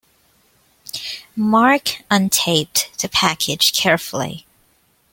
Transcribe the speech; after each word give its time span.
Mark 1.35 2.01
untaped 2.09 2.97
the 2.99 3.07
package 3.07 3.71
carefully. 3.71 4.47